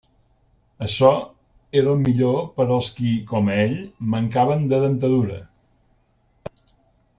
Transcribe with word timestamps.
Açò 0.85 1.11
era 1.81 1.91
el 1.97 2.01
millor 2.07 2.39
per 2.55 2.67
als 2.77 2.89
qui, 2.97 3.13
com 3.33 3.53
ell, 3.57 3.77
mancaven 4.15 4.67
de 4.73 4.83
dentadura. 4.87 5.39